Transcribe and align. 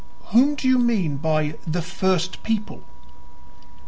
"Whom 0.33 0.55
do 0.55 0.67
you 0.67 0.79
mean 0.79 1.17
by 1.17 1.57
the 1.67 1.83
first 1.83 2.41
people?" 2.41 2.81